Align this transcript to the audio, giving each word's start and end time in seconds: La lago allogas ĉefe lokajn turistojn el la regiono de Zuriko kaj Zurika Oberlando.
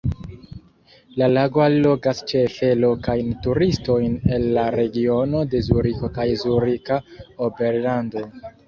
La 1.21 1.27
lago 1.33 1.61
allogas 1.65 2.21
ĉefe 2.31 2.71
lokajn 2.85 3.29
turistojn 3.45 4.19
el 4.39 4.49
la 4.57 4.67
regiono 4.81 5.47
de 5.53 5.63
Zuriko 5.71 6.15
kaj 6.19 6.31
Zurika 6.45 7.03
Oberlando. 7.51 8.31